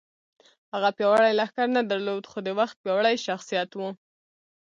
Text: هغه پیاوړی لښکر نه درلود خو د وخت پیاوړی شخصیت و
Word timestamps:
هغه 0.73 0.89
پیاوړی 0.97 1.37
لښکر 1.39 1.67
نه 1.77 1.81
درلود 1.91 2.23
خو 2.31 2.37
د 2.43 2.49
وخت 2.59 2.75
پیاوړی 2.83 3.15
شخصیت 3.25 3.69
و 3.75 3.81